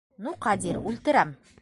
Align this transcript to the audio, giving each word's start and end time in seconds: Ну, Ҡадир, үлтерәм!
Ну, 0.27 0.33
Ҡадир, 0.45 0.81
үлтерәм! 0.93 1.39